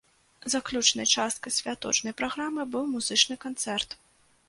[0.53, 3.89] Заключнай часткай святочнай праграмы быў музычны канцэрт.